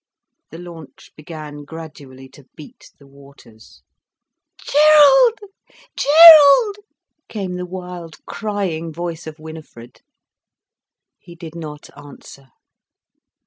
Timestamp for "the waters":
2.97-3.83